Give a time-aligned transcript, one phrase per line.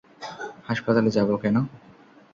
[0.67, 1.55] হাসপাতালে যাব কেন?